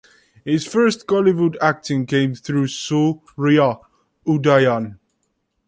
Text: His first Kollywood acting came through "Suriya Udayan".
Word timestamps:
His 0.43 0.65
first 0.65 1.05
Kollywood 1.05 1.57
acting 1.61 2.07
came 2.07 2.33
through 2.33 2.65
"Suriya 2.69 3.81
Udayan". 4.25 4.97